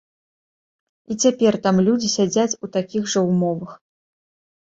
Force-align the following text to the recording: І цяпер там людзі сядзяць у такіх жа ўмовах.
І 1.11 1.17
цяпер 1.25 1.53
там 1.67 1.75
людзі 1.87 2.09
сядзяць 2.13 2.57
у 2.65 2.71
такіх 2.79 3.03
жа 3.15 3.19
ўмовах. 3.29 3.71